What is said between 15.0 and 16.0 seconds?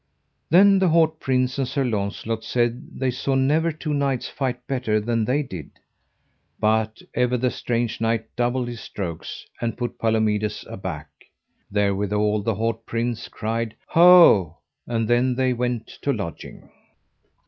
then they went